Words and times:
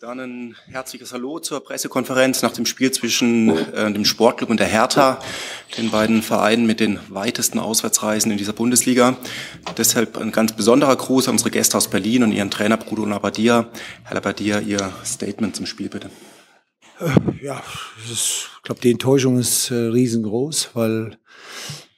Dann 0.00 0.18
ein 0.18 0.56
herzliches 0.70 1.12
Hallo 1.12 1.40
zur 1.40 1.62
Pressekonferenz 1.62 2.40
nach 2.40 2.52
dem 2.52 2.64
Spiel 2.64 2.90
zwischen 2.90 3.50
äh, 3.50 3.92
dem 3.92 4.06
Sportclub 4.06 4.48
und 4.48 4.58
der 4.58 4.66
Hertha, 4.66 5.20
den 5.76 5.90
beiden 5.90 6.22
Vereinen 6.22 6.64
mit 6.64 6.80
den 6.80 6.98
weitesten 7.10 7.58
Auswärtsreisen 7.58 8.32
in 8.32 8.38
dieser 8.38 8.54
Bundesliga. 8.54 9.18
Deshalb 9.76 10.16
ein 10.16 10.32
ganz 10.32 10.54
besonderer 10.54 10.96
Gruß 10.96 11.28
an 11.28 11.32
unsere 11.32 11.50
Gäste 11.50 11.76
aus 11.76 11.88
Berlin 11.88 12.22
und 12.22 12.32
ihren 12.32 12.50
Trainer 12.50 12.78
Bruno 12.78 13.04
Labbadia. 13.04 13.68
Herr 14.04 14.14
Labbadia, 14.14 14.60
Ihr 14.60 14.90
Statement 15.04 15.54
zum 15.54 15.66
Spiel 15.66 15.90
bitte. 15.90 16.08
Äh, 16.98 17.44
ja, 17.44 17.62
ist, 18.10 18.48
ich 18.56 18.62
glaube, 18.62 18.80
die 18.80 18.92
Enttäuschung 18.92 19.38
ist 19.38 19.70
äh, 19.70 19.74
riesengroß, 19.74 20.70
weil 20.72 21.18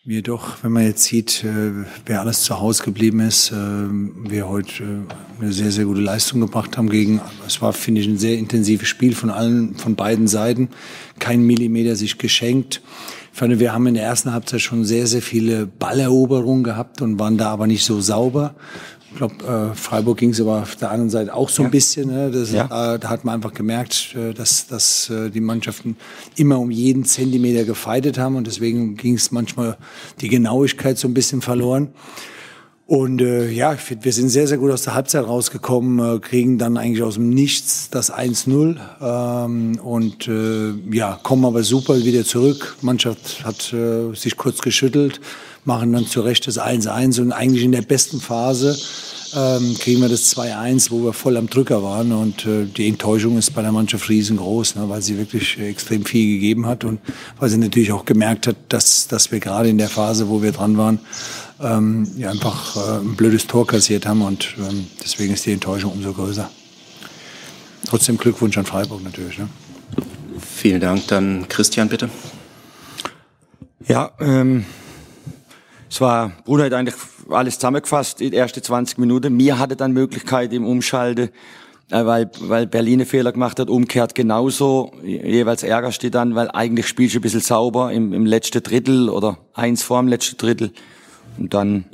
wir 0.05 0.23
doch, 0.23 0.65
wenn 0.65 0.73
man 0.73 0.85
jetzt 0.85 1.05
sieht, 1.05 1.45
äh, 1.45 1.71
wer 2.07 2.21
alles 2.21 2.43
zu 2.43 2.59
Hause 2.59 2.83
geblieben 2.83 3.21
ist, 3.21 3.53
äh, 3.53 3.55
wir 3.55 4.49
heute 4.49 4.83
äh, 4.83 5.41
eine 5.41 5.53
sehr, 5.53 5.71
sehr 5.71 5.85
gute 5.85 6.01
Leistung 6.01 6.41
gebracht 6.41 6.77
haben 6.77 6.91
gegen, 6.91 7.21
es 7.47 7.63
war, 7.63 7.73
finde 7.73 8.01
ich, 8.01 8.09
ein 8.09 8.19
sehr 8.19 8.37
intensives 8.37 8.89
Spiel 8.89 9.15
von 9.15 9.31
allen, 9.31 9.77
von 9.77 9.95
beiden 9.95 10.27
Seiten. 10.27 10.71
Kein 11.21 11.43
Millimeter 11.43 11.95
sich 11.95 12.19
geschenkt. 12.19 12.83
Ich 13.33 13.39
fand, 13.39 13.61
wir 13.61 13.73
haben 13.73 13.87
in 13.87 13.95
der 13.95 14.03
ersten 14.03 14.33
Halbzeit 14.33 14.61
schon 14.61 14.85
sehr, 14.85 15.07
sehr 15.07 15.23
viele 15.23 15.67
Balleroberungen 15.67 16.65
gehabt 16.65 17.01
und 17.01 17.21
waren 17.21 17.39
da 17.39 17.51
aber 17.51 17.69
nicht 17.69 17.85
so 17.85 18.01
sauber. 18.01 18.57
Ich 19.13 19.19
glaube, 19.19 19.45
äh, 19.45 19.75
Freiburg 19.77 20.19
ging 20.19 20.31
es 20.31 20.41
aber 20.41 20.63
auf 20.63 20.77
der 20.77 20.91
anderen 20.91 21.11
Seite 21.11 21.35
auch 21.35 21.51
so 21.51 21.63
ein 21.63 21.71
bisschen. 21.71 22.09
Ne? 22.09 22.31
Das, 22.31 22.51
ja. 22.51 22.95
äh, 22.95 22.99
da 22.99 23.11
hat 23.11 23.25
man 23.25 23.35
einfach 23.35 23.53
gemerkt, 23.53 24.17
äh, 24.17 24.33
dass, 24.33 24.67
dass 24.67 25.11
äh, 25.11 25.29
die 25.29 25.41
Mannschaften 25.41 25.97
immer 26.37 26.59
um 26.59 26.71
jeden 26.71 27.05
Zentimeter 27.05 27.65
gefeitet 27.65 28.19
haben 28.19 28.37
und 28.37 28.47
deswegen 28.47 28.97
ging 28.97 29.15
es 29.15 29.31
manchmal 29.31 29.77
die 30.21 30.29
Genauigkeit 30.29 30.99
so 30.99 31.09
ein 31.09 31.15
bisschen 31.15 31.43
verloren. 31.43 31.91
Und 32.93 33.23
äh, 33.23 33.49
ja, 33.49 33.73
ich 33.73 33.81
find, 33.81 34.05
wir 34.05 34.13
sind 34.13 34.29
sehr, 34.29 34.47
sehr 34.47 34.59
gut 34.59 34.71
aus 34.71 34.83
der 34.83 34.93
Halbzeit 34.93 35.27
rausgekommen, 35.27 36.17
äh, 36.17 36.19
kriegen 36.19 36.59
dann 36.59 36.77
eigentlich 36.77 37.03
aus 37.03 37.15
dem 37.15 37.31
Nichts 37.31 37.89
das 37.91 38.13
1-0 38.13 38.77
ähm, 39.01 39.81
und 39.83 40.29
äh, 40.29 40.75
ja, 40.95 41.19
kommen 41.23 41.47
aber 41.47 41.63
super 41.63 41.97
wieder 42.05 42.23
zurück. 42.27 42.77
Mannschaft 42.83 43.47
hat 43.47 43.73
äh, 43.73 44.15
sich 44.15 44.37
kurz 44.37 44.59
geschüttelt 44.59 45.23
machen 45.65 45.93
dann 45.93 46.07
zu 46.07 46.23
Recht 46.23 46.47
das 46.47 46.59
1-1 46.59 47.21
und 47.21 47.33
eigentlich 47.33 47.65
in 47.65 47.73
der 47.73 47.83
besten 47.83 48.21
Phase 48.21 48.77
ähm, 49.35 49.77
kriegen 49.79 50.01
wir 50.01 50.09
das 50.09 50.37
2-1, 50.37 50.91
wo 50.91 51.05
wir 51.05 51.13
voll 51.13 51.37
am 51.37 51.49
Drücker 51.49 51.83
waren 51.83 52.13
und 52.13 52.45
äh, 52.47 52.65
die 52.65 52.89
Enttäuschung 52.89 53.39
ist 53.39 53.55
bei 53.55 53.63
der 53.63 53.73
Mannschaft 53.73 54.09
riesengroß, 54.09 54.75
ne, 54.75 54.89
weil 54.89 55.03
sie 55.03 55.17
wirklich 55.17 55.59
extrem 55.59 56.05
viel 56.05 56.35
gegeben 56.35 56.67
hat 56.67 56.85
und 56.85 57.01
weil 57.39 57.49
sie 57.49 57.59
natürlich 57.59 57.93
auch 57.93 58.05
gemerkt 58.05 58.49
hat, 58.49 58.57
dass, 58.69 59.07
dass 59.07 59.31
wir 59.31 59.39
gerade 59.39 59.69
in 59.69 59.79
der 59.79 59.89
Phase, 59.89 60.29
wo 60.29 60.43
wir 60.43 60.53
dran 60.53 60.77
waren, 60.77 60.99
ähm, 61.63 62.07
ja, 62.17 62.31
einfach 62.31 62.77
äh, 62.77 63.01
ein 63.01 63.17
blödes 63.17 63.47
Tor 63.47 63.67
kassiert 63.67 64.07
haben 64.07 64.23
und 64.23 64.55
ähm, 64.59 64.87
deswegen 65.03 65.35
ist 65.35 65.47
die 65.47 65.53
Enttäuschung 65.53 65.93
umso 65.93 66.13
größer. 66.13 66.51
Trotzdem 67.87 68.17
Glückwunsch 68.17 68.59
an 68.59 68.65
Freiburg 68.67 69.03
natürlich. 69.03 69.39
Ne? 69.39 69.49
Vielen 70.39 70.81
Dank. 70.81 71.07
Dann 71.09 71.47
Christian, 71.49 71.89
bitte. 71.89 72.09
Ja, 73.87 74.13
ähm, 74.21 74.65
es 75.91 76.01
war, 76.01 76.33
Bruno 76.45 76.65
hat 76.65 76.73
eigentlich 76.73 76.95
alles 77.31 77.57
zusammengefasst, 77.57 78.21
die 78.21 78.33
erste 78.33 78.63
20 78.63 78.99
Minuten. 78.99 79.37
Mir 79.37 79.59
hatte 79.59 79.77
dann 79.77 79.93
Möglichkeit 79.93 80.53
im 80.53 80.65
Umschalten, 80.65 81.31
äh, 81.91 82.05
weil, 82.05 82.31
weil 82.41 82.67
Berlin 82.67 83.01
einen 83.01 83.09
Fehler 83.09 83.33
gemacht 83.33 83.59
hat, 83.59 83.69
umkehrt 83.69 84.15
genauso. 84.15 84.93
Jeweils 85.03 85.63
ärgerst 85.63 86.03
du 86.03 86.11
dann, 86.11 86.35
weil 86.35 86.51
eigentlich 86.51 86.87
spielst 86.87 87.15
du 87.15 87.19
ein 87.19 87.23
bisschen 87.23 87.41
sauber 87.41 87.93
im, 87.93 88.13
im 88.13 88.25
letzten 88.25 88.63
Drittel 88.63 89.09
oder 89.09 89.39
eins 89.55 89.83
vor 89.83 90.01
dem 90.01 90.09
letzten 90.09 90.39
Drittel. 90.39 90.73
Und 91.39 91.55
dann 91.55 91.85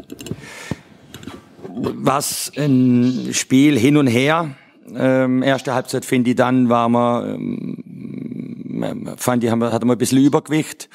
was 1.81 2.53
ein 2.56 3.31
Spiel 3.33 3.78
hin 3.78 3.97
und 3.97 4.06
her. 4.06 4.55
Ähm, 4.94 5.42
erste 5.42 5.75
Halbzeit 5.75 6.05
finde 6.05 6.31
ich 6.31 6.36
dann 6.36 6.69
war 6.69 6.89
man, 6.89 7.34
ähm, 7.34 9.14
fand 9.16 9.44
ich, 9.44 9.50
haben, 9.50 9.62
hatte 9.62 9.86
man 9.86 9.97
ein 9.97 9.98
bisschen 9.98 10.19
Übergewicht. 10.19 10.89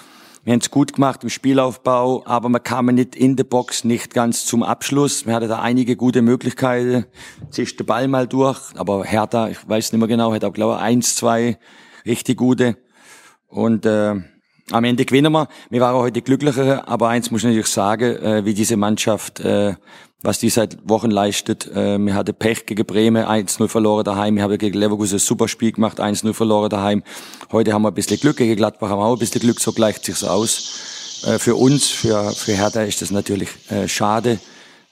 Wir 0.43 0.51
haben 0.51 0.59
es 0.59 0.71
gut 0.71 0.93
gemacht 0.93 1.23
im 1.23 1.29
Spielaufbau, 1.29 2.23
aber 2.25 2.49
man 2.49 2.61
kam 2.61 2.87
nicht 2.87 3.15
in 3.15 3.37
der 3.37 3.45
Box, 3.45 3.85
nicht 3.85 4.13
ganz 4.13 4.45
zum 4.45 4.61
Abschluss. 4.61 5.25
Wir 5.25 5.35
hatten 5.35 5.47
da 5.47 5.59
einige 5.59 5.95
gute 5.95 6.21
Möglichkeiten. 6.21 7.05
Zischt 7.49 7.79
der 7.79 7.85
Ball 7.85 8.09
mal 8.09 8.27
durch, 8.27 8.59
aber 8.75 9.05
Hertha, 9.05 9.47
ich 9.47 9.57
weiß 9.69 9.93
nicht 9.93 9.99
mehr 9.99 10.09
genau, 10.09 10.33
hat 10.33 10.43
auch, 10.43 10.51
glaube 10.51 10.75
ich, 10.75 10.81
eins, 10.81 11.15
zwei 11.15 11.57
richtig 12.05 12.37
gute. 12.37 12.75
Und 13.47 13.85
äh, 13.85 14.15
am 14.71 14.83
Ende 14.83 15.05
gewinnen 15.05 15.31
wir. 15.31 15.47
Wir 15.69 15.81
waren 15.81 15.95
heute 15.95 16.21
glücklicher, 16.21 16.87
aber 16.87 17.09
eins 17.09 17.31
muss 17.31 17.41
ich 17.41 17.45
natürlich 17.45 17.67
sagen, 17.67 18.15
äh, 18.17 18.45
wie 18.45 18.53
diese 18.53 18.77
Mannschaft 18.77 19.39
äh, 19.41 19.75
was 20.23 20.39
die 20.39 20.49
seit 20.49 20.77
Wochen 20.87 21.11
leistet. 21.11 21.67
Äh, 21.67 21.99
wir 21.99 22.15
hatten 22.15 22.33
Pech 22.33 22.65
gegen 22.65 22.85
Bremen, 22.85 23.25
1-0 23.25 23.67
verloren 23.67 24.05
daheim. 24.05 24.37
Wir 24.37 24.43
haben 24.43 24.57
gegen 24.57 24.79
Leverkusen 24.79 25.17
ein 25.17 25.19
super 25.19 25.49
Spiel 25.49 25.73
gemacht, 25.73 25.99
1-0 25.99 26.33
verloren 26.33 26.69
daheim. 26.69 27.03
Heute 27.51 27.73
haben 27.73 27.83
wir 27.83 27.89
ein 27.89 27.93
bisschen 27.93 28.19
Glück, 28.19 28.37
gegen 28.37 28.55
Gladbach 28.55 28.89
haben 28.89 28.99
wir 28.99 29.05
auch 29.05 29.13
ein 29.13 29.19
bisschen 29.19 29.41
Glück, 29.41 29.59
so 29.59 29.73
gleicht 29.73 30.05
sich's 30.05 30.23
aus. 30.23 31.21
Äh, 31.25 31.39
für 31.39 31.55
uns, 31.55 31.89
für, 31.89 32.31
für 32.31 32.53
Hertha 32.53 32.83
ist 32.83 33.01
das 33.01 33.11
natürlich 33.11 33.49
äh, 33.69 33.87
schade, 33.87 34.39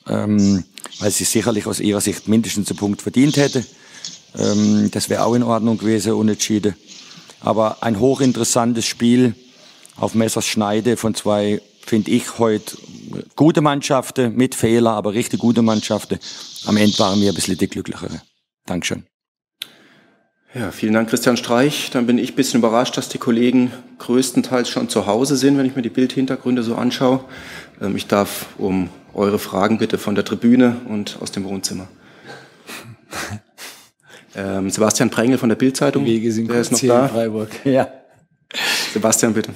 ähm, 0.07 0.65
weil 0.99 1.11
sie 1.11 1.23
sicherlich 1.23 1.65
aus 1.65 1.79
ihrer 1.79 2.01
Sicht 2.01 2.27
mindestens 2.27 2.69
einen 2.69 2.77
Punkt 2.77 3.01
verdient 3.01 3.37
hätte. 3.37 3.65
Ähm, 4.37 4.89
das 4.91 5.09
wäre 5.09 5.23
auch 5.23 5.33
in 5.33 5.43
Ordnung 5.43 5.77
gewesen, 5.77 6.11
unentschieden. 6.11 6.75
Aber 7.39 7.81
ein 7.81 7.99
hochinteressantes 7.99 8.85
Spiel 8.85 9.33
auf 9.97 10.15
Messerschneide 10.15 10.97
von 10.97 11.15
zwei 11.15 11.61
finde 11.85 12.11
ich 12.11 12.39
heute 12.39 12.77
gute 13.35 13.61
Mannschaften 13.61 14.35
mit 14.35 14.55
Fehler, 14.55 14.91
aber 14.91 15.13
richtig 15.13 15.39
gute 15.39 15.61
Mannschaften. 15.61 16.19
Am 16.65 16.77
Ende 16.77 16.97
waren 16.99 17.19
wir 17.19 17.31
ein 17.31 17.35
bisschen 17.35 17.57
die 17.57 17.67
glücklichere. 17.67 18.21
Dankeschön. 18.65 19.03
Ja, 20.53 20.71
vielen 20.71 20.93
Dank, 20.93 21.09
Christian 21.09 21.37
Streich. 21.37 21.91
Dann 21.91 22.05
bin 22.05 22.17
ich 22.17 22.33
ein 22.33 22.35
bisschen 22.35 22.59
überrascht, 22.59 22.97
dass 22.97 23.07
die 23.07 23.17
Kollegen 23.17 23.71
größtenteils 23.99 24.67
schon 24.67 24.89
zu 24.89 25.07
Hause 25.07 25.37
sind, 25.37 25.57
wenn 25.57 25.65
ich 25.65 25.77
mir 25.77 25.81
die 25.81 25.89
Bildhintergründe 25.89 26.61
so 26.61 26.75
anschaue. 26.75 27.23
Ähm, 27.81 27.95
ich 27.95 28.07
darf 28.07 28.47
um 28.57 28.89
eure 29.13 29.39
Fragen 29.39 29.77
bitte 29.77 29.97
von 29.97 30.13
der 30.13 30.25
Tribüne 30.25 30.81
und 30.89 31.17
aus 31.21 31.31
dem 31.31 31.45
Wohnzimmer. 31.45 31.87
ähm, 34.35 34.69
Sebastian 34.69 35.09
Prengel 35.09 35.37
von 35.37 35.47
der 35.47 35.55
Bildzeitung. 35.55 36.05
Wege 36.05 36.31
sind 36.33 36.49
der 36.49 36.61
ist 36.61 36.71
noch 36.73 36.81
da. 36.81 37.07
Freiburg. 37.07 37.49
Ja. 37.63 37.87
Sebastian, 38.93 39.33
bitte. 39.33 39.51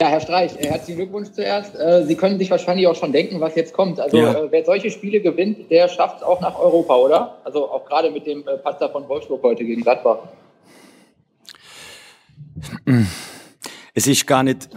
Ja, 0.00 0.08
Herr 0.08 0.20
Streich, 0.20 0.56
äh, 0.58 0.68
herzlichen 0.68 0.98
Glückwunsch 0.98 1.30
zuerst. 1.32 1.74
Äh, 1.76 2.04
Sie 2.06 2.16
können 2.16 2.38
sich 2.38 2.50
wahrscheinlich 2.50 2.86
auch 2.86 2.96
schon 2.96 3.12
denken, 3.12 3.40
was 3.40 3.54
jetzt 3.54 3.72
kommt. 3.72 4.00
Also 4.00 4.16
ja. 4.18 4.32
Äh, 4.32 4.50
wer 4.50 4.64
solche 4.64 4.90
Spiele 4.90 5.20
gewinnt, 5.20 5.70
der 5.70 5.88
schafft 5.88 6.18
es 6.18 6.22
auch 6.22 6.40
nach 6.40 6.58
Europa, 6.58 6.96
oder? 6.96 7.38
Also 7.44 7.70
auch 7.70 7.86
gerade 7.86 8.10
mit 8.10 8.26
dem 8.26 8.44
Patzer 8.62 8.90
von 8.90 9.08
Wolfsburg 9.08 9.42
heute 9.42 9.64
gegen 9.64 9.82
Gladbach. 9.82 10.18
Es 13.94 14.06
ist 14.06 14.26
gar 14.26 14.42
nicht, 14.42 14.68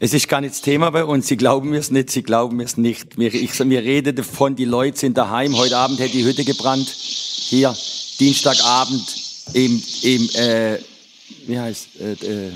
es 0.00 0.12
ist 0.12 0.28
gar 0.28 0.40
nicht 0.40 0.54
das 0.54 0.62
Thema 0.62 0.90
bei 0.90 1.04
uns. 1.04 1.28
Sie 1.28 1.36
glauben 1.36 1.70
mir 1.70 1.78
es 1.78 1.90
nicht, 1.90 2.10
Sie 2.10 2.22
glauben 2.22 2.56
mir 2.56 2.64
es 2.64 2.76
nicht. 2.76 3.16
Wir, 3.16 3.32
ich, 3.32 3.58
wir 3.58 3.82
reden 3.82 4.16
davon, 4.16 4.56
die 4.56 4.64
Leute 4.64 4.98
sind 4.98 5.16
daheim. 5.16 5.56
Heute 5.56 5.76
Abend 5.76 6.00
hätte 6.00 6.12
die 6.12 6.24
Hütte 6.24 6.44
gebrannt. 6.44 6.88
Hier, 6.88 7.74
Dienstagabend 8.18 9.14
im, 9.52 9.82
im 10.02 10.28
äh, 10.34 10.78
wie 11.46 11.58
heißt, 11.58 11.88
äh, 12.00 12.12
äh, 12.12 12.52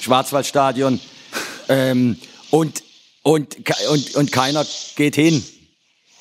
Schwarzwaldstadion. 0.00 1.00
Ähm, 1.68 2.16
und, 2.50 2.82
und, 3.22 3.56
und, 3.90 4.14
und 4.16 4.32
keiner 4.32 4.64
geht 4.96 5.14
hin. 5.14 5.42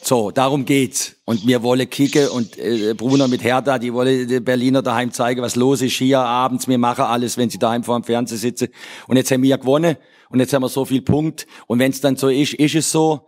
So, 0.01 0.31
darum 0.31 0.65
geht's. 0.65 1.15
Und 1.25 1.45
wir 1.45 1.61
wollen 1.61 1.89
kicken 1.89 2.29
und 2.29 2.57
äh, 2.57 2.93
Bruno 2.93 3.27
mit 3.27 3.43
Hertha, 3.43 3.77
die 3.77 3.93
wollen 3.93 4.27
den 4.27 4.43
Berliner 4.43 4.81
daheim 4.81 5.11
zeigen, 5.11 5.41
was 5.41 5.55
los 5.55 5.81
ist 5.81 5.97
hier 5.97 6.19
abends. 6.19 6.67
Wir 6.67 6.77
machen 6.77 7.03
alles, 7.03 7.37
wenn 7.37 7.49
sie 7.49 7.59
daheim 7.59 7.83
vor 7.83 7.99
dem 7.99 8.03
Fernseher 8.03 8.37
sitzen. 8.37 8.69
Und 9.07 9.17
jetzt 9.17 9.29
haben 9.31 9.43
wir 9.43 9.57
gewonnen 9.57 9.97
und 10.29 10.39
jetzt 10.39 10.53
haben 10.53 10.63
wir 10.63 10.69
so 10.69 10.85
viel 10.85 11.01
Punkt. 11.01 11.47
Und 11.67 11.79
wenn 11.79 11.91
es 11.91 12.01
dann 12.01 12.16
so 12.16 12.29
ist, 12.29 12.53
ist 12.53 12.75
es 12.75 12.91
so. 12.91 13.27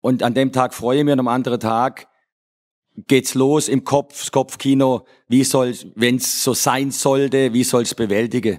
Und 0.00 0.22
an 0.22 0.34
dem 0.34 0.52
Tag 0.52 0.74
freue 0.74 0.98
ich 0.98 1.04
mich 1.04 1.12
und 1.12 1.20
am 1.20 1.28
anderen 1.28 1.60
Tag 1.60 2.08
geht's 3.06 3.34
los 3.34 3.68
im 3.68 3.84
Kopf, 3.84 4.30
Kopfkino. 4.30 5.06
Wie 5.28 5.44
soll, 5.44 5.74
wenn 5.94 6.16
es 6.16 6.42
so 6.42 6.52
sein 6.52 6.90
sollte, 6.90 7.52
wie 7.52 7.64
soll's 7.64 7.94
bewältigen? 7.94 8.58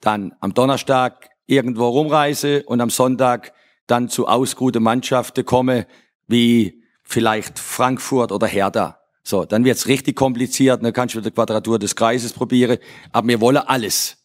Dann 0.00 0.34
am 0.40 0.54
Donnerstag 0.54 1.30
irgendwo 1.46 1.88
rumreise 1.88 2.62
und 2.64 2.80
am 2.80 2.90
Sonntag 2.90 3.52
dann 3.86 4.08
zu 4.08 4.26
ausgute 4.26 4.80
Mannschaften 4.80 5.44
komme, 5.44 5.86
wie 6.26 6.82
vielleicht 7.02 7.58
Frankfurt 7.58 8.32
oder 8.32 8.46
Hertha. 8.46 9.00
So, 9.22 9.44
dann 9.44 9.64
wird's 9.64 9.86
richtig 9.86 10.16
kompliziert, 10.16 10.84
dann 10.84 10.92
kannst 10.92 11.14
du 11.14 11.20
die 11.20 11.30
Quadratur 11.30 11.78
des 11.78 11.96
Kreises 11.96 12.32
probieren, 12.32 12.78
aber 13.12 13.28
wir 13.28 13.40
wollen 13.40 13.56
alles. 13.56 14.18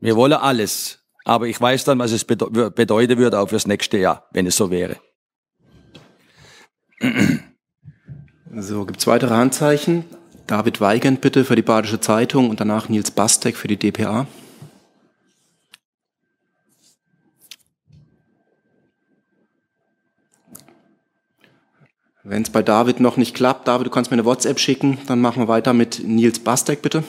Wir 0.00 0.16
wollen 0.16 0.32
alles. 0.32 1.00
Aber 1.24 1.46
ich 1.46 1.60
weiß 1.60 1.84
dann, 1.84 1.98
was 1.98 2.12
es 2.12 2.24
bedeuten 2.24 3.18
würde 3.18 3.38
auch 3.38 3.48
fürs 3.48 3.66
nächste 3.66 3.98
Jahr, 3.98 4.28
wenn 4.32 4.46
es 4.46 4.56
so 4.56 4.70
wäre. 4.70 4.96
So, 8.54 8.84
gibt's 8.86 9.06
weitere 9.06 9.34
Handzeichen? 9.34 10.04
David 10.46 10.80
Weigand 10.80 11.20
bitte 11.20 11.44
für 11.44 11.54
die 11.54 11.62
Badische 11.62 12.00
Zeitung 12.00 12.48
und 12.48 12.60
danach 12.60 12.88
Nils 12.88 13.10
Bastek 13.10 13.56
für 13.56 13.68
die 13.68 13.76
DPA. 13.76 14.26
Wenn 22.28 22.42
es 22.42 22.50
bei 22.50 22.62
David 22.62 23.00
noch 23.00 23.16
nicht 23.16 23.34
klappt, 23.34 23.66
David, 23.66 23.86
du 23.86 23.90
kannst 23.90 24.10
mir 24.10 24.16
eine 24.16 24.26
WhatsApp 24.26 24.60
schicken, 24.60 24.98
dann 25.06 25.18
machen 25.18 25.42
wir 25.42 25.48
weiter 25.48 25.72
mit 25.72 26.02
Nils 26.04 26.40
Bastek, 26.40 26.82
bitte. 26.82 27.02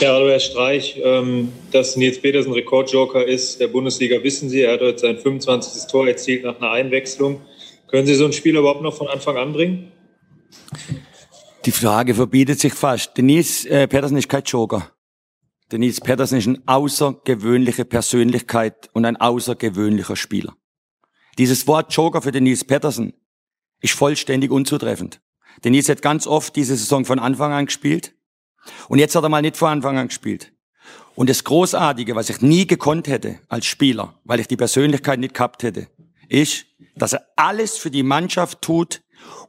Ja, 0.00 0.14
hallo 0.14 0.30
Herr 0.30 0.40
Streich. 0.40 0.98
Ähm, 1.04 1.52
dass 1.72 1.94
Nils 1.94 2.18
Petersen 2.18 2.54
Rekordjoker 2.54 3.26
ist 3.26 3.60
der 3.60 3.68
Bundesliga, 3.68 4.22
wissen 4.22 4.48
Sie. 4.48 4.62
Er 4.62 4.72
hat 4.72 4.80
heute 4.80 4.98
sein 4.98 5.18
25. 5.18 5.90
Tor 5.90 6.08
erzielt 6.08 6.44
nach 6.44 6.56
einer 6.56 6.70
Einwechslung. 6.70 7.42
Können 7.88 8.06
Sie 8.06 8.14
so 8.14 8.24
ein 8.24 8.32
Spiel 8.32 8.56
überhaupt 8.56 8.80
noch 8.80 8.96
von 8.96 9.08
Anfang 9.08 9.36
an 9.36 9.52
bringen? 9.52 9.92
Die 11.66 11.70
Frage 11.70 12.14
verbietet 12.14 12.58
sich 12.58 12.72
fast. 12.72 13.14
Denise 13.18 13.68
äh, 13.68 13.86
Petersen 13.86 14.16
ist 14.16 14.30
kein 14.30 14.42
Joker. 14.42 14.90
Denise 15.70 16.00
Petersen 16.00 16.38
ist 16.38 16.48
eine 16.48 16.62
außergewöhnliche 16.64 17.84
Persönlichkeit 17.84 18.88
und 18.94 19.04
ein 19.04 19.16
außergewöhnlicher 19.18 20.16
Spieler. 20.16 20.54
Dieses 21.36 21.66
Wort 21.66 21.92
Joker 21.92 22.22
für 22.22 22.32
Denise 22.32 22.64
Petersen 22.64 23.12
ist 23.80 23.94
vollständig 23.94 24.50
unzutreffend. 24.50 25.20
Denise 25.64 25.90
hat 25.90 26.02
ganz 26.02 26.26
oft 26.26 26.54
diese 26.56 26.76
Saison 26.76 27.04
von 27.04 27.18
Anfang 27.18 27.52
an 27.52 27.66
gespielt. 27.66 28.14
Und 28.88 28.98
jetzt 28.98 29.14
hat 29.14 29.22
er 29.22 29.28
mal 29.28 29.42
nicht 29.42 29.56
von 29.56 29.70
Anfang 29.70 29.98
an 29.98 30.08
gespielt. 30.08 30.52
Und 31.14 31.30
das 31.30 31.44
Großartige, 31.44 32.14
was 32.14 32.28
ich 32.28 32.42
nie 32.42 32.66
gekonnt 32.66 33.08
hätte 33.08 33.40
als 33.48 33.66
Spieler, 33.66 34.20
weil 34.24 34.40
ich 34.40 34.48
die 34.48 34.56
Persönlichkeit 34.56 35.18
nicht 35.18 35.34
gehabt 35.34 35.62
hätte, 35.62 35.88
ist, 36.28 36.66
dass 36.94 37.14
er 37.14 37.26
alles 37.36 37.78
für 37.78 37.90
die 37.90 38.02
Mannschaft 38.02 38.60
tut 38.60 39.02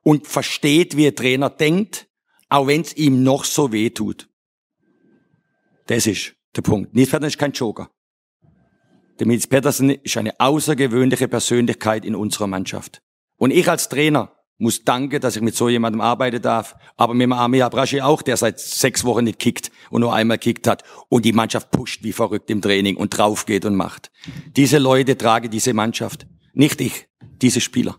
und 0.04 0.28
versteht, 0.28 0.96
wie 0.96 1.08
ein 1.08 1.16
Trainer 1.16 1.50
denkt, 1.50 2.08
auch 2.50 2.68
wenn 2.68 2.82
es 2.82 2.96
ihm 2.96 3.24
noch 3.24 3.44
so 3.44 3.72
weh 3.72 3.90
tut. 3.90 4.30
Das 5.88 6.08
ist 6.08 6.36
der 6.56 6.62
Punkt. 6.62 6.94
Nils 6.94 7.10
Petersen 7.10 7.28
ist 7.28 7.38
kein 7.38 7.52
Joker. 7.52 7.90
Der 9.20 9.28
Nils 9.28 9.48
Petersen 9.48 9.90
ist 9.90 10.16
eine 10.16 10.40
außergewöhnliche 10.40 11.28
Persönlichkeit 11.28 12.06
in 12.06 12.16
unserer 12.16 12.48
Mannschaft. 12.48 13.02
Und 13.38 13.52
ich 13.52 13.70
als 13.70 13.90
Trainer 13.90 14.32
muss 14.58 14.84
danken, 14.84 15.22
dass 15.22 15.36
ich 15.36 15.42
mit 15.42 15.56
so 15.56 15.70
jemandem 15.70 16.02
arbeiten 16.02 16.42
darf. 16.42 16.76
Aber 16.96 17.14
mit 17.14 17.24
dem 17.24 17.34
Armin 17.34 17.62
Abraschi 17.62 18.02
auch, 18.02 18.22
der 18.22 18.38
seit 18.38 18.60
sechs 18.60 19.04
Wochen 19.04 19.24
nicht 19.26 19.40
kickt 19.40 19.72
und 19.90 20.02
nur 20.02 20.14
einmal 20.14 20.38
kickt 20.38 20.68
hat 20.68 20.84
und 21.10 21.26
die 21.26 21.34
Mannschaft 21.34 21.72
pusht 21.72 22.04
wie 22.04 22.14
verrückt 22.14 22.50
im 22.50 22.62
Training 22.62 22.98
und 22.98 23.18
drauf 23.18 23.46
geht 23.46 23.66
und 23.66 23.76
macht. 23.76 24.12
Diese 24.56 24.80
Leute 24.80 25.18
tragen 25.18 25.52
diese 25.52 25.74
Mannschaft. 25.74 26.26
Nicht 26.54 26.82
ich, 26.82 27.08
diese 27.42 27.62
Spieler. 27.62 27.98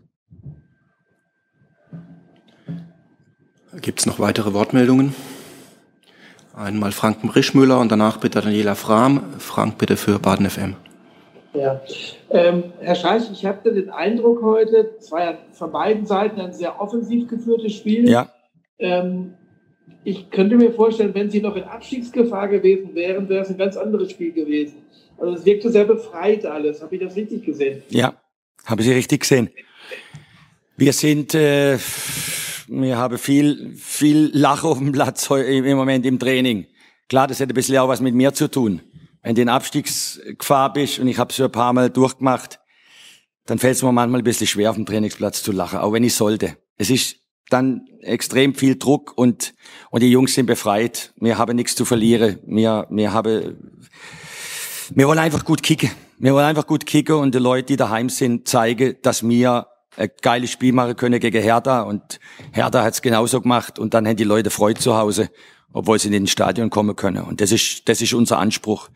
Gibt 3.80 4.00
es 4.00 4.06
noch 4.06 4.18
weitere 4.18 4.52
Wortmeldungen? 4.52 5.14
Einmal 6.54 6.90
Frank 6.90 7.22
Brischmüller 7.22 7.78
und 7.78 7.92
danach 7.92 8.16
bitte 8.16 8.40
Daniela 8.40 8.74
Frahm. 8.74 9.22
Frank 9.38 9.78
bitte 9.78 9.96
für 9.96 10.18
Baden 10.18 10.50
FM. 10.50 10.74
Ja. 11.58 11.80
Ähm, 12.30 12.64
Herr 12.80 12.94
Scheich, 12.94 13.30
ich 13.32 13.44
habe 13.44 13.70
den 13.70 13.90
Eindruck 13.90 14.42
heute, 14.42 14.94
es 14.98 15.10
war 15.10 15.22
ja 15.22 15.38
von 15.52 15.72
beiden 15.72 16.06
Seiten 16.06 16.40
ein 16.40 16.52
sehr 16.52 16.80
offensiv 16.80 17.28
geführtes 17.28 17.74
Spiel. 17.74 18.08
Ja. 18.08 18.32
Ähm, 18.78 19.34
ich 20.04 20.30
könnte 20.30 20.56
mir 20.56 20.72
vorstellen, 20.72 21.14
wenn 21.14 21.30
Sie 21.30 21.40
noch 21.40 21.56
in 21.56 21.64
Abstiegsgefahr 21.64 22.48
gewesen 22.48 22.94
wären, 22.94 23.28
wäre 23.28 23.42
es 23.42 23.50
ein 23.50 23.58
ganz 23.58 23.76
anderes 23.76 24.10
Spiel 24.10 24.32
gewesen. 24.32 24.76
Also 25.18 25.34
es 25.34 25.44
wirkte 25.44 25.70
sehr 25.70 25.84
befreit 25.84 26.46
alles. 26.46 26.80
Habe 26.80 26.94
ich 26.94 27.02
das 27.02 27.16
richtig 27.16 27.44
gesehen? 27.44 27.82
Ja, 27.88 28.14
habe 28.64 28.82
Sie 28.82 28.92
richtig 28.92 29.20
gesehen. 29.20 29.50
Wir 30.76 30.92
sind, 30.92 31.34
äh, 31.34 31.76
wir 32.68 32.96
haben 32.96 33.18
viel, 33.18 33.72
viel 33.74 34.30
Lach 34.32 34.62
auf 34.62 34.78
dem 34.78 34.92
Platz 34.92 35.28
im 35.30 35.76
Moment 35.76 36.06
im 36.06 36.20
Training. 36.20 36.66
Klar, 37.08 37.26
das 37.26 37.40
hätte 37.40 37.52
ein 37.52 37.54
bisschen 37.54 37.78
auch 37.78 37.88
was 37.88 38.00
mit 38.00 38.14
mir 38.14 38.32
zu 38.32 38.48
tun 38.48 38.80
wenn 39.22 39.34
du 39.34 39.42
in 39.42 39.48
Abstiegsgefahr 39.48 40.72
bist, 40.72 40.98
und 40.98 41.08
ich 41.08 41.18
habe 41.18 41.30
es 41.30 41.38
ja 41.38 41.46
ein 41.46 41.52
paar 41.52 41.72
Mal 41.72 41.90
durchgemacht, 41.90 42.60
dann 43.46 43.58
fällt 43.58 43.76
es 43.76 43.82
mir 43.82 43.92
manchmal 43.92 44.20
ein 44.20 44.24
bisschen 44.24 44.46
schwer, 44.46 44.70
auf 44.70 44.76
dem 44.76 44.86
Trainingsplatz 44.86 45.42
zu 45.42 45.52
lachen, 45.52 45.78
auch 45.78 45.92
wenn 45.92 46.04
ich 46.04 46.14
sollte. 46.14 46.56
Es 46.76 46.90
ist 46.90 47.16
dann 47.48 47.86
extrem 48.00 48.54
viel 48.54 48.76
Druck 48.76 49.16
und, 49.16 49.54
und 49.90 50.02
die 50.02 50.10
Jungs 50.10 50.34
sind 50.34 50.46
befreit. 50.46 51.14
Wir 51.16 51.38
haben 51.38 51.56
nichts 51.56 51.74
zu 51.74 51.84
verlieren. 51.84 52.38
Wir, 52.46 52.86
wir 52.90 53.12
haben, 53.12 53.56
wir 54.90 55.08
wollen 55.08 55.18
einfach 55.18 55.44
gut 55.44 55.62
kicken. 55.62 55.90
Wir 56.18 56.34
wollen 56.34 56.44
einfach 56.44 56.66
gut 56.66 56.84
kicken 56.84 57.14
und 57.16 57.34
die 57.34 57.38
Leute, 57.38 57.66
die 57.66 57.76
daheim 57.76 58.10
sind, 58.10 58.48
zeigen, 58.48 58.96
dass 59.02 59.26
wir 59.26 59.66
ein 59.96 60.10
geiles 60.20 60.50
Spiel 60.50 60.72
machen 60.72 60.96
können 60.96 61.20
gegen 61.20 61.42
Hertha 61.42 61.82
und 61.82 62.20
Hertha 62.52 62.82
hat 62.82 62.94
es 62.94 63.02
genauso 63.02 63.40
gemacht 63.40 63.78
und 63.78 63.94
dann 63.94 64.06
haben 64.06 64.16
die 64.16 64.24
Leute 64.24 64.50
Freude 64.50 64.80
zu 64.80 64.96
Hause 64.96 65.30
obwohl 65.72 65.98
sie 65.98 66.08
in 66.08 66.12
den 66.12 66.26
Stadion 66.26 66.70
kommen 66.70 66.96
können. 66.96 67.24
Und 67.24 67.40
das 67.40 67.52
ist, 67.52 67.88
das 67.88 68.00
ist 68.00 68.14
unser 68.14 68.38
Anspruch. 68.38 68.88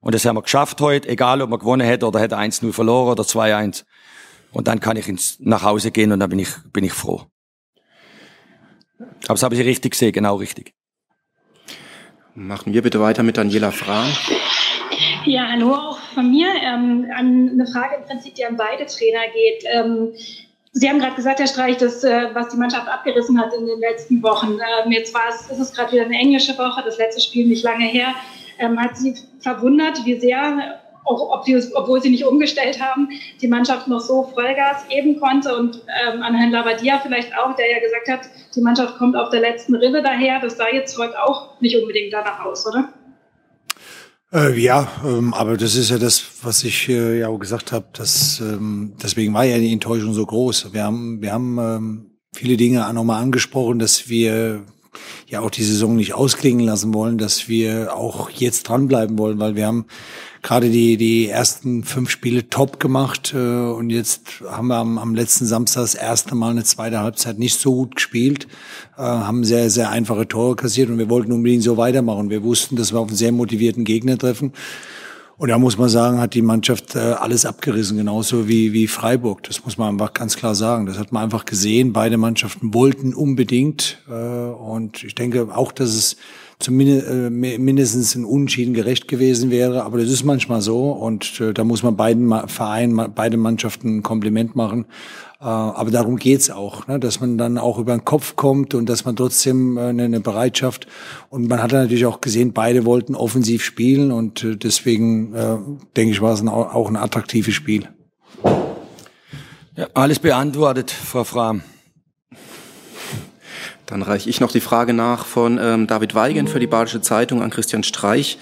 Und 0.00 0.14
das 0.14 0.24
haben 0.24 0.36
wir 0.36 0.42
geschafft 0.42 0.80
heute, 0.80 1.08
egal 1.08 1.42
ob 1.42 1.50
man 1.50 1.58
gewonnen 1.58 1.86
hätte 1.86 2.06
oder 2.06 2.20
hätte 2.20 2.38
1-0 2.38 2.72
verloren 2.72 3.10
oder 3.12 3.24
2-1. 3.24 3.84
Und 4.52 4.68
dann 4.68 4.80
kann 4.80 4.96
ich 4.96 5.08
ins, 5.08 5.38
nach 5.40 5.62
Hause 5.62 5.90
gehen 5.90 6.12
und 6.12 6.20
dann 6.20 6.30
bin 6.30 6.38
ich, 6.38 6.48
bin 6.72 6.84
ich 6.84 6.92
froh. 6.92 7.22
Aber 8.98 9.34
das 9.34 9.42
habe 9.42 9.54
ich 9.54 9.64
richtig 9.64 9.92
gesehen, 9.92 10.12
genau 10.12 10.36
richtig. 10.36 10.74
Machen 12.34 12.72
wir 12.72 12.82
bitte 12.82 13.00
weiter 13.00 13.22
mit 13.22 13.36
Daniela 13.36 13.72
Frahn. 13.72 14.08
Ja, 15.24 15.48
hallo 15.50 15.74
auch 15.74 15.98
von 16.14 16.30
mir. 16.30 16.48
Ähm, 16.62 17.06
eine 17.14 17.66
Frage 17.66 17.96
im 17.96 18.04
Prinzip, 18.04 18.34
die 18.36 18.44
an 18.44 18.56
beide 18.56 18.86
Trainer 18.86 19.26
geht. 19.34 19.64
Ähm, 19.66 20.12
Sie 20.72 20.88
haben 20.88 20.98
gerade 20.98 21.14
gesagt, 21.14 21.40
Herr 21.40 21.46
Streich, 21.46 21.78
dass, 21.78 22.04
äh, 22.04 22.28
was 22.34 22.48
die 22.48 22.56
Mannschaft 22.56 22.88
abgerissen 22.88 23.40
hat 23.40 23.52
in 23.54 23.66
den 23.66 23.80
letzten 23.80 24.22
Wochen. 24.22 24.58
Ähm, 24.84 24.92
jetzt 24.92 25.14
war 25.14 25.22
es, 25.28 25.50
ist 25.50 25.58
es 25.58 25.72
gerade 25.72 25.92
wieder 25.92 26.04
eine 26.04 26.16
englische 26.16 26.56
Woche, 26.58 26.82
das 26.84 26.98
letzte 26.98 27.22
Spiel 27.22 27.46
nicht 27.46 27.64
lange 27.64 27.86
her. 27.86 28.14
Ähm, 28.58 28.78
hat 28.78 28.96
Sie 28.96 29.14
verwundert, 29.40 30.04
wie 30.04 30.18
sehr, 30.18 30.80
auch 31.04 31.32
ob 31.32 31.44
sie, 31.44 31.58
obwohl 31.74 32.02
Sie 32.02 32.10
nicht 32.10 32.26
umgestellt 32.26 32.82
haben, 32.82 33.08
die 33.40 33.48
Mannschaft 33.48 33.88
noch 33.88 34.00
so 34.00 34.24
Vollgas 34.34 34.86
geben 34.88 35.18
konnte 35.18 35.56
und 35.56 35.82
ähm, 36.06 36.22
an 36.22 36.34
Herrn 36.34 36.50
Labadia 36.50 36.98
vielleicht 36.98 37.36
auch, 37.36 37.56
der 37.56 37.70
ja 37.70 37.80
gesagt 37.80 38.08
hat, 38.08 38.30
die 38.54 38.60
Mannschaft 38.60 38.98
kommt 38.98 39.16
auf 39.16 39.30
der 39.30 39.40
letzten 39.40 39.74
Rille 39.74 40.02
daher. 40.02 40.40
Das 40.40 40.58
sah 40.58 40.68
jetzt 40.70 40.98
heute 40.98 41.22
auch 41.22 41.60
nicht 41.60 41.76
unbedingt 41.76 42.12
danach 42.12 42.44
aus, 42.44 42.66
oder? 42.66 42.92
Äh, 44.32 44.60
ja, 44.60 44.88
ähm, 45.04 45.32
aber 45.32 45.56
das 45.56 45.74
ist 45.74 45.90
ja 45.90 45.98
das, 45.98 46.22
was 46.42 46.62
ich 46.62 46.88
äh, 46.88 47.20
ja 47.20 47.28
auch 47.28 47.38
gesagt 47.38 47.72
habe. 47.72 47.86
Dass, 47.94 48.40
ähm, 48.40 48.92
deswegen 49.02 49.32
war 49.32 49.44
ja 49.44 49.58
die 49.58 49.72
Enttäuschung 49.72 50.12
so 50.12 50.26
groß. 50.26 50.72
Wir 50.72 50.84
haben, 50.84 51.22
wir 51.22 51.32
haben 51.32 51.58
ähm, 51.58 52.10
viele 52.34 52.56
Dinge 52.58 52.86
auch 52.86 52.92
nochmal 52.92 53.22
angesprochen, 53.22 53.78
dass 53.78 54.08
wir 54.08 54.66
ja 55.26 55.40
auch 55.40 55.50
die 55.50 55.64
Saison 55.64 55.96
nicht 55.96 56.14
ausklingen 56.14 56.64
lassen 56.64 56.94
wollen, 56.94 57.18
dass 57.18 57.48
wir 57.48 57.94
auch 57.94 58.30
jetzt 58.30 58.68
dranbleiben 58.68 59.18
wollen, 59.18 59.38
weil 59.38 59.56
wir 59.56 59.66
haben 59.66 59.86
gerade 60.42 60.70
die, 60.70 60.96
die 60.96 61.28
ersten 61.28 61.84
fünf 61.84 62.10
Spiele 62.10 62.48
top 62.48 62.80
gemacht 62.80 63.34
äh, 63.34 63.38
und 63.38 63.90
jetzt 63.90 64.42
haben 64.48 64.68
wir 64.68 64.76
am, 64.76 64.98
am 64.98 65.14
letzten 65.14 65.46
Samstag 65.46 65.82
das 65.82 65.94
erste 65.94 66.34
Mal 66.34 66.50
eine 66.50 66.64
zweite 66.64 67.00
Halbzeit 67.00 67.38
nicht 67.38 67.58
so 67.58 67.74
gut 67.74 67.96
gespielt, 67.96 68.46
äh, 68.96 69.02
haben 69.02 69.44
sehr, 69.44 69.70
sehr 69.70 69.90
einfache 69.90 70.28
Tore 70.28 70.56
kassiert 70.56 70.90
und 70.90 70.98
wir 70.98 71.10
wollten 71.10 71.32
unbedingt 71.32 71.62
so 71.62 71.76
weitermachen. 71.76 72.30
Wir 72.30 72.42
wussten, 72.42 72.76
dass 72.76 72.92
wir 72.92 73.00
auf 73.00 73.08
einen 73.08 73.16
sehr 73.16 73.32
motivierten 73.32 73.84
Gegner 73.84 74.16
treffen. 74.16 74.52
Und 75.38 75.50
da 75.50 75.58
muss 75.58 75.78
man 75.78 75.88
sagen, 75.88 76.20
hat 76.20 76.34
die 76.34 76.42
Mannschaft 76.42 76.96
äh, 76.96 76.98
alles 76.98 77.46
abgerissen, 77.46 77.96
genauso 77.96 78.48
wie, 78.48 78.72
wie 78.72 78.88
Freiburg. 78.88 79.44
Das 79.44 79.64
muss 79.64 79.78
man 79.78 79.90
einfach 79.90 80.12
ganz 80.12 80.36
klar 80.36 80.56
sagen. 80.56 80.86
Das 80.86 80.98
hat 80.98 81.12
man 81.12 81.22
einfach 81.22 81.44
gesehen. 81.44 81.92
Beide 81.92 82.18
Mannschaften 82.18 82.74
wollten 82.74 83.14
unbedingt. 83.14 84.02
Äh, 84.08 84.12
und 84.12 85.04
ich 85.04 85.14
denke 85.14 85.54
auch, 85.54 85.70
dass 85.70 85.90
es 85.90 86.16
zumindest 86.58 87.06
äh, 87.08 87.30
mindestens 87.30 88.14
ein 88.14 88.24
Unentschieden 88.24 88.74
gerecht 88.74 89.08
gewesen 89.08 89.50
wäre. 89.50 89.84
Aber 89.84 89.98
das 89.98 90.08
ist 90.08 90.24
manchmal 90.24 90.60
so 90.60 90.90
und 90.90 91.40
äh, 91.40 91.52
da 91.52 91.64
muss 91.64 91.82
man 91.82 91.96
beiden 91.96 92.32
Vereinen, 92.48 93.12
beide 93.14 93.36
Mannschaften 93.36 93.98
ein 93.98 94.02
Kompliment 94.02 94.56
machen. 94.56 94.86
Äh, 95.40 95.44
aber 95.44 95.90
darum 95.90 96.16
geht's 96.16 96.50
auch, 96.50 96.88
ne? 96.88 96.98
dass 96.98 97.20
man 97.20 97.38
dann 97.38 97.58
auch 97.58 97.78
über 97.78 97.92
den 97.92 98.04
Kopf 98.04 98.34
kommt 98.34 98.74
und 98.74 98.88
dass 98.88 99.04
man 99.04 99.14
trotzdem 99.14 99.76
äh, 99.76 99.88
eine, 99.88 100.20
Bereitschaft 100.20 100.88
und 101.30 101.48
man 101.48 101.62
hat 101.62 101.70
natürlich 101.70 102.06
auch 102.06 102.20
gesehen, 102.20 102.52
beide 102.52 102.84
wollten 102.84 103.14
offensiv 103.14 103.62
spielen 103.62 104.10
und 104.10 104.42
äh, 104.42 104.56
deswegen 104.56 105.34
äh, 105.34 105.58
denke 105.96 106.10
ich, 106.10 106.20
war 106.20 106.32
es 106.32 106.44
auch 106.44 106.88
ein 106.88 106.96
attraktives 106.96 107.54
Spiel. 107.54 107.88
Ja, 109.76 109.86
alles 109.94 110.18
beantwortet, 110.18 110.90
Frau 110.90 111.22
Frahm. 111.22 111.62
Dann 113.88 114.02
reiche 114.02 114.28
ich 114.28 114.40
noch 114.40 114.52
die 114.52 114.60
Frage 114.60 114.92
nach 114.92 115.24
von 115.24 115.58
ähm, 115.58 115.86
David 115.86 116.14
Weigen 116.14 116.46
für 116.46 116.60
die 116.60 116.66
Badische 116.66 117.00
Zeitung 117.00 117.42
an 117.42 117.48
Christian 117.48 117.82
Streich. 117.82 118.38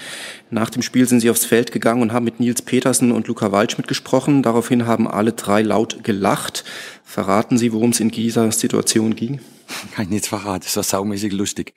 Nach 0.51 0.71
dem 0.71 0.83
Spiel 0.83 1.07
sind 1.07 1.21
Sie 1.21 1.31
aufs 1.31 1.45
Feld 1.45 1.71
gegangen 1.71 2.03
und 2.03 2.13
haben 2.13 2.25
mit 2.25 2.41
Nils 2.41 2.63
Petersen 2.63 3.13
und 3.13 3.29
Luca 3.29 3.53
Waldschmidt 3.53 3.87
gesprochen. 3.87 4.43
Daraufhin 4.43 4.89
haben 4.89 5.07
alle 5.07 5.35
drei 5.35 5.63
laut 5.63 6.03
gelacht. 6.03 6.65
Verraten 7.05 7.59
Sie, 7.59 7.73
worum 7.73 7.91
es 7.91 8.01
in 8.01 8.11
dieser 8.11 8.51
Situation 8.51 9.15
ging? 9.15 9.39
Kann 9.95 10.07
ich 10.07 10.11
nicht 10.11 10.27
verraten. 10.27 10.65
Das 10.65 10.75
war 10.75 10.83
saumäßig 10.83 11.33
lustig. 11.33 11.75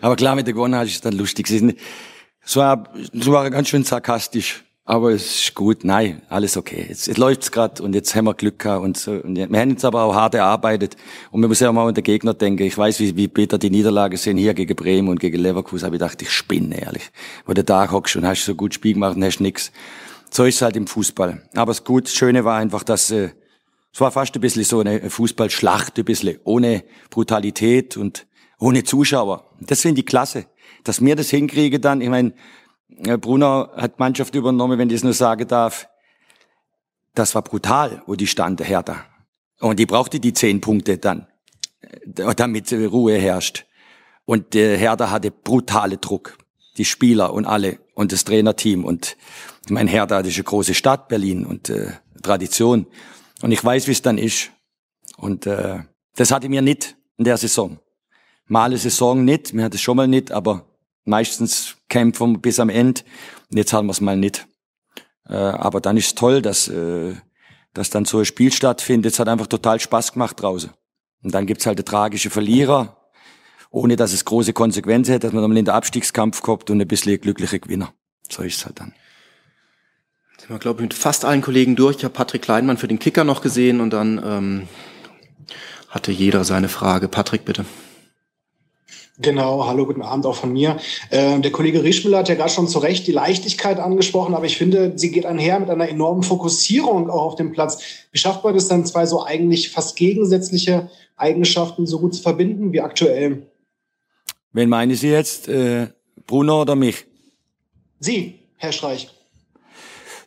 Aber 0.00 0.16
klar, 0.16 0.34
mit 0.34 0.46
der 0.46 0.54
Gewonnen 0.54 0.82
ist 0.82 0.94
es 0.94 1.00
dann 1.02 1.12
lustig. 1.12 1.50
Es 2.42 2.56
war, 2.56 2.88
es 2.96 3.26
war 3.26 3.50
ganz 3.50 3.68
schön 3.68 3.84
sarkastisch. 3.84 4.64
Aber 4.90 5.12
es 5.12 5.42
ist 5.42 5.54
gut, 5.54 5.84
nein, 5.84 6.20
alles 6.28 6.56
okay. 6.56 6.86
Jetzt, 6.88 7.06
jetzt 7.06 7.16
läuft's 7.16 7.52
gerade 7.52 7.80
und 7.80 7.94
jetzt 7.94 8.12
haben 8.16 8.24
wir 8.24 8.34
Glück 8.34 8.58
gehabt 8.58 8.82
und 8.82 8.96
so. 8.96 9.12
Und 9.12 9.36
wir 9.36 9.44
haben 9.44 9.70
jetzt 9.70 9.84
aber 9.84 10.02
auch 10.02 10.16
hart 10.16 10.34
erarbeitet 10.34 10.96
und 11.30 11.40
wir 11.40 11.48
müssen 11.48 11.62
ja 11.62 11.70
mal 11.70 11.86
an 11.86 11.94
den 11.94 12.02
Gegner 12.02 12.34
denken. 12.34 12.64
Ich 12.64 12.76
weiß, 12.76 12.98
wie, 12.98 13.14
wie 13.14 13.28
bitter 13.28 13.56
die 13.56 13.70
Niederlage 13.70 14.16
sind 14.16 14.38
hier 14.38 14.52
gegen 14.52 14.74
Bremen 14.74 15.08
und 15.08 15.20
gegen 15.20 15.40
Leverkusen. 15.40 15.86
Habe 15.86 15.94
ich 15.94 16.00
gedacht, 16.00 16.20
ich 16.22 16.30
spinne 16.32 16.76
ehrlich. 16.82 17.08
Wo 17.46 17.52
du 17.52 17.62
da 17.62 17.88
hockst 17.88 18.16
und 18.16 18.26
hast 18.26 18.44
so 18.44 18.56
gut 18.56 18.74
Spiel 18.74 18.94
gemacht 18.94 19.14
und 19.14 19.22
hast 19.22 19.38
nix. 19.38 19.70
So 20.28 20.44
ist 20.44 20.56
es 20.56 20.62
halt 20.62 20.74
im 20.74 20.88
Fußball. 20.88 21.40
Aber 21.54 21.70
das 21.70 21.84
gut, 21.84 22.06
das 22.06 22.14
Schöne 22.14 22.44
war 22.44 22.58
einfach, 22.58 22.82
dass 22.82 23.12
äh, 23.12 23.28
Es 23.92 24.00
war 24.00 24.10
fast 24.10 24.34
ein 24.34 24.40
bisschen 24.40 24.64
so 24.64 24.80
eine 24.80 25.08
Fußballschlacht, 25.08 26.00
ein 26.00 26.04
bisschen 26.04 26.40
ohne 26.42 26.82
Brutalität 27.10 27.96
und 27.96 28.26
ohne 28.58 28.82
Zuschauer. 28.82 29.52
Das 29.60 29.82
finde 29.82 30.00
ich 30.00 30.06
klasse, 30.06 30.46
dass 30.82 31.00
wir 31.00 31.14
das 31.14 31.30
hinkriegen 31.30 31.80
dann. 31.80 32.00
Ich 32.00 32.08
meine, 32.08 32.32
Bruno 33.20 33.68
hat 33.76 33.98
Mannschaft 33.98 34.34
übernommen, 34.34 34.78
wenn 34.78 34.90
ich 34.90 34.96
es 34.96 35.04
nur 35.04 35.12
sagen 35.12 35.46
darf. 35.48 35.88
Das 37.14 37.34
war 37.34 37.42
brutal, 37.42 38.02
wo 38.06 38.14
die 38.14 38.26
stand, 38.26 38.66
Hertha. 38.66 39.04
Und 39.60 39.78
die 39.78 39.86
brauchte 39.86 40.20
die 40.20 40.32
zehn 40.32 40.60
Punkte 40.60 40.98
dann, 40.98 41.26
äh, 41.80 42.34
damit 42.34 42.72
Ruhe 42.72 43.16
herrscht. 43.16 43.66
Und 44.24 44.54
der 44.54 44.76
Hertha 44.76 45.10
hatte 45.10 45.30
brutale 45.30 45.98
Druck. 45.98 46.38
Die 46.76 46.84
Spieler 46.84 47.32
und 47.34 47.46
alle 47.46 47.80
und 47.94 48.12
das 48.12 48.24
Trainerteam. 48.24 48.84
Und 48.84 49.16
mein 49.68 49.88
Hertha 49.88 50.20
ist 50.20 50.36
eine 50.36 50.44
große 50.44 50.72
Stadt, 50.72 51.08
Berlin 51.08 51.44
und 51.44 51.68
äh, 51.68 51.92
Tradition. 52.22 52.86
Und 53.42 53.52
ich 53.52 53.62
weiß, 53.62 53.86
wie 53.86 53.92
es 53.92 54.02
dann 54.02 54.18
ist. 54.18 54.50
Und 55.16 55.46
äh, 55.46 55.80
das 56.16 56.30
hatte 56.30 56.48
mir 56.48 56.62
nicht 56.62 56.96
in 57.16 57.24
der 57.24 57.36
Saison. 57.36 57.78
Mal 58.46 58.66
eine 58.66 58.78
Saison 58.78 59.24
nicht, 59.24 59.52
mir 59.52 59.64
hat 59.64 59.74
es 59.74 59.80
schon 59.80 59.96
mal 59.96 60.08
nicht, 60.08 60.32
aber 60.32 60.69
meistens 61.10 61.76
kämpfen 61.90 62.40
bis 62.40 62.58
am 62.58 62.70
Ende. 62.70 63.02
Und 63.50 63.58
jetzt 63.58 63.72
haben 63.74 63.86
wir 63.86 63.92
es 63.92 64.00
mal 64.00 64.16
nicht. 64.16 64.46
Äh, 65.28 65.34
aber 65.34 65.80
dann 65.80 65.96
ist 65.96 66.06
es 66.06 66.14
toll, 66.14 66.40
dass, 66.40 66.68
äh, 66.68 67.14
dass 67.74 67.90
dann 67.90 68.06
so 68.06 68.18
ein 68.18 68.24
Spiel 68.24 68.52
stattfindet. 68.52 69.12
Es 69.12 69.18
hat 69.18 69.28
einfach 69.28 69.46
total 69.46 69.78
Spaß 69.78 70.12
gemacht 70.12 70.40
draußen. 70.40 70.70
Und 71.22 71.34
dann 71.34 71.46
gibt's 71.46 71.66
halt 71.66 71.78
der 71.78 71.84
tragische 71.84 72.30
Verlierer, 72.30 72.96
ohne 73.70 73.96
dass 73.96 74.12
es 74.12 74.24
große 74.24 74.52
Konsequenzen 74.54 75.12
hätte, 75.12 75.26
dass 75.26 75.34
man 75.34 75.42
dann 75.42 75.50
in 75.50 75.66
den 75.66 75.74
Abstiegskampf 75.74 76.40
kommt 76.40 76.70
und 76.70 76.80
ein 76.80 76.88
bisschen 76.88 77.20
glückliche 77.20 77.60
Gewinner. 77.60 77.92
So 78.28 78.42
ist 78.42 78.56
es 78.56 78.64
halt 78.64 78.80
dann. 78.80 78.94
Sind 80.38 80.48
wir, 80.48 80.58
glaube 80.58 80.80
ich, 80.80 80.82
mit 80.84 80.94
fast 80.94 81.26
allen 81.26 81.42
Kollegen 81.42 81.76
durch. 81.76 81.98
Ich 81.98 82.04
habe 82.04 82.14
Patrick 82.14 82.42
Kleinmann 82.42 82.78
für 82.78 82.88
den 82.88 82.98
Kicker 82.98 83.24
noch 83.24 83.42
gesehen 83.42 83.80
und 83.80 83.90
dann 83.90 84.20
ähm, 84.24 84.68
hatte 85.88 86.12
jeder 86.12 86.44
seine 86.44 86.68
Frage. 86.68 87.08
Patrick, 87.08 87.44
bitte. 87.44 87.66
Genau, 89.22 89.66
hallo, 89.66 89.84
guten 89.84 90.00
Abend 90.00 90.24
auch 90.24 90.34
von 90.34 90.50
mir. 90.50 90.78
Äh, 91.10 91.40
der 91.40 91.52
Kollege 91.52 91.82
Rischmüller 91.82 92.18
hat 92.18 92.30
ja 92.30 92.36
gerade 92.36 92.50
schon 92.50 92.68
zu 92.68 92.78
Recht 92.78 93.06
die 93.06 93.12
Leichtigkeit 93.12 93.78
angesprochen, 93.78 94.34
aber 94.34 94.46
ich 94.46 94.56
finde, 94.56 94.94
sie 94.96 95.10
geht 95.10 95.26
einher 95.26 95.60
mit 95.60 95.68
einer 95.68 95.90
enormen 95.90 96.22
Fokussierung 96.22 97.10
auch 97.10 97.24
auf 97.24 97.34
dem 97.34 97.52
Platz. 97.52 97.82
Wie 98.12 98.18
schafft 98.18 98.42
man 98.44 98.54
das 98.54 98.68
dann, 98.68 98.86
zwei 98.86 99.04
so 99.04 99.22
eigentlich 99.22 99.68
fast 99.68 99.96
gegensätzliche 99.96 100.88
Eigenschaften 101.16 101.86
so 101.86 101.98
gut 101.98 102.14
zu 102.14 102.22
verbinden 102.22 102.72
wie 102.72 102.80
aktuell? 102.80 103.46
Wen 104.54 104.70
meinen 104.70 104.94
Sie 104.94 105.10
jetzt, 105.10 105.48
äh, 105.48 105.88
Bruno 106.26 106.62
oder 106.62 106.74
mich? 106.74 107.04
Sie, 107.98 108.38
Herr 108.56 108.72
Streich. 108.72 109.10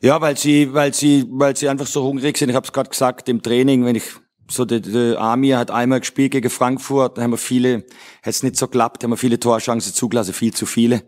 Ja, 0.01 0.21
weil 0.21 0.37
sie, 0.37 0.71
weil 0.71 0.93
sie, 0.93 1.25
weil 1.29 1.55
sie 1.55 1.67
einfach 1.67 1.87
so 1.87 2.03
hungrig 2.03 2.37
sind. 2.37 2.49
Ich 2.49 2.55
habe 2.55 2.65
es 2.65 2.73
gerade 2.73 2.89
gesagt 2.89 3.27
im 3.27 3.41
Training, 3.41 3.85
wenn 3.85 3.95
ich 3.95 4.03
so 4.53 4.65
der, 4.65 4.79
der 4.79 5.19
Amir 5.19 5.57
hat 5.57 5.71
einmal 5.71 5.99
gespielt 5.99 6.31
gegen 6.31 6.49
Frankfurt, 6.49 7.17
da 7.17 7.23
haben 7.23 7.31
wir 7.31 7.37
viele, 7.37 7.85
es 8.21 8.43
nicht 8.43 8.55
so 8.55 8.67
klappt, 8.67 9.03
haben 9.03 9.11
wir 9.11 9.17
viele 9.17 9.39
Torchancen 9.39 9.93
zugelassen, 9.93 10.33
viel 10.33 10.53
zu 10.53 10.65
viele. 10.65 11.03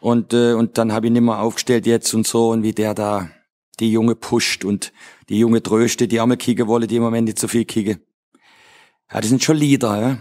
Und 0.00 0.34
äh, 0.34 0.52
und 0.52 0.76
dann 0.76 0.92
habe 0.92 1.06
ich 1.06 1.12
nicht 1.12 1.22
mehr 1.22 1.40
aufgestellt 1.40 1.86
jetzt 1.86 2.12
und 2.12 2.26
so 2.26 2.50
und 2.50 2.62
wie 2.62 2.72
der 2.72 2.94
da 2.94 3.30
die 3.80 3.90
Junge 3.90 4.14
pusht 4.14 4.64
und 4.64 4.92
die 5.28 5.38
Junge 5.38 5.62
tröstet, 5.62 6.12
die 6.12 6.20
einmal 6.20 6.36
kicken 6.36 6.66
wollen, 6.66 6.86
die 6.86 6.96
im 6.96 7.02
Moment 7.02 7.26
nicht 7.26 7.38
so 7.38 7.48
viel 7.48 7.64
kicken. 7.64 8.00
Ja, 9.12 9.20
die 9.20 9.28
sind 9.28 9.42
schon 9.42 9.56
Leader, 9.56 10.00
ja? 10.00 10.18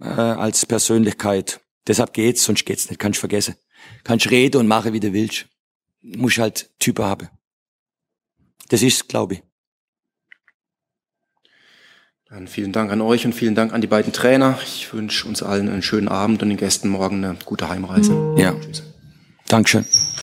äh, 0.00 0.38
als 0.38 0.66
Persönlichkeit. 0.66 1.60
Deshalb 1.86 2.12
geht's, 2.12 2.44
sonst 2.44 2.64
geht's 2.64 2.88
nicht, 2.88 2.98
kannst 2.98 3.20
vergessen. 3.20 3.56
Kannst 4.04 4.30
reden 4.30 4.60
und 4.60 4.68
machen, 4.68 4.92
wie 4.92 5.00
du 5.00 5.12
willst. 5.12 5.46
Muss 6.00 6.38
halt 6.38 6.70
Typen 6.78 7.04
haben. 7.04 7.28
Das 8.68 8.82
ist 8.82 9.08
glaube 9.08 9.34
ich. 9.34 9.42
Dann 12.28 12.48
vielen 12.48 12.72
Dank 12.72 12.90
an 12.90 13.00
euch 13.00 13.24
und 13.24 13.34
vielen 13.34 13.54
Dank 13.54 13.72
an 13.72 13.80
die 13.80 13.86
beiden 13.86 14.12
Trainer. 14.12 14.58
Ich 14.64 14.92
wünsche 14.92 15.28
uns 15.28 15.44
allen 15.44 15.68
einen 15.68 15.82
schönen 15.82 16.08
Abend 16.08 16.42
und 16.42 16.48
den 16.48 16.58
Gästen 16.58 16.88
morgen 16.88 17.24
eine 17.24 17.36
gute 17.44 17.68
Heimreise. 17.68 18.34
Ja. 18.36 18.52
Tschüss. 18.52 18.82
Dankeschön. 19.46 19.84